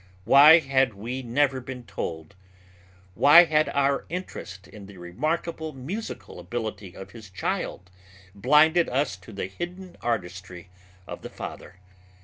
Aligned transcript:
Why 0.23 0.57
had 0.57 0.95
we 0.95 1.21
never 1.21 1.61
been 1.61 1.83
told? 1.83 2.33
Why 3.13 3.43
had 3.45 3.69
our 3.69 4.07
interest 4.09 4.67
in 4.67 4.87
the 4.87 4.97
remarkable 4.97 5.73
musical 5.73 6.39
ability 6.39 6.95
of 6.95 7.11
his 7.11 7.29
child 7.29 7.91
blinded 8.33 8.89
us 8.89 9.15
to 9.17 9.31
the 9.31 9.45
hidden 9.45 9.97
artistic 10.01 10.71
ability 10.71 10.71
of 11.05 11.21
the 11.21 11.29
father? 11.29 11.75